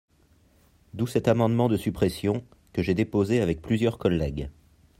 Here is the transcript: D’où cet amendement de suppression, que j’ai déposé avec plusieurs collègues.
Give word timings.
D’où 0.95 1.05
cet 1.05 1.27
amendement 1.27 1.67
de 1.69 1.77
suppression, 1.77 2.43
que 2.73 2.81
j’ai 2.81 2.95
déposé 2.95 3.39
avec 3.39 3.61
plusieurs 3.61 3.99
collègues. 3.99 4.49